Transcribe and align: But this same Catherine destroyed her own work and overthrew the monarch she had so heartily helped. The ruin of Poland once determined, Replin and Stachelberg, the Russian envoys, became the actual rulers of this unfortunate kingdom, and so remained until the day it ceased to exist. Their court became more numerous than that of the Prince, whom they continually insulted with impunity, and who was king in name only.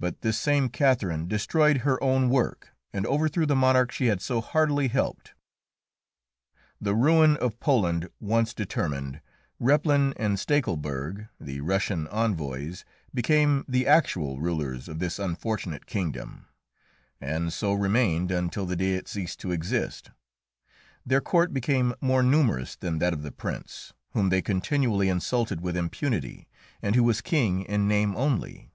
But 0.00 0.20
this 0.20 0.38
same 0.38 0.68
Catherine 0.68 1.28
destroyed 1.28 1.78
her 1.78 1.98
own 2.04 2.28
work 2.28 2.74
and 2.92 3.06
overthrew 3.06 3.46
the 3.46 3.56
monarch 3.56 3.90
she 3.90 4.08
had 4.08 4.20
so 4.20 4.42
heartily 4.42 4.88
helped. 4.88 5.32
The 6.78 6.94
ruin 6.94 7.38
of 7.38 7.58
Poland 7.58 8.10
once 8.20 8.52
determined, 8.52 9.22
Replin 9.58 10.12
and 10.18 10.36
Stachelberg, 10.38 11.30
the 11.40 11.62
Russian 11.62 12.06
envoys, 12.08 12.84
became 13.14 13.64
the 13.66 13.86
actual 13.86 14.40
rulers 14.42 14.90
of 14.90 14.98
this 14.98 15.18
unfortunate 15.18 15.86
kingdom, 15.86 16.48
and 17.18 17.50
so 17.50 17.72
remained 17.72 18.30
until 18.30 18.66
the 18.66 18.76
day 18.76 18.96
it 18.96 19.08
ceased 19.08 19.40
to 19.40 19.52
exist. 19.52 20.10
Their 21.06 21.22
court 21.22 21.54
became 21.54 21.94
more 22.02 22.22
numerous 22.22 22.76
than 22.76 22.98
that 22.98 23.14
of 23.14 23.22
the 23.22 23.32
Prince, 23.32 23.94
whom 24.10 24.28
they 24.28 24.42
continually 24.42 25.08
insulted 25.08 25.62
with 25.62 25.78
impunity, 25.78 26.46
and 26.82 26.94
who 26.94 27.04
was 27.04 27.22
king 27.22 27.62
in 27.64 27.88
name 27.88 28.14
only. 28.14 28.70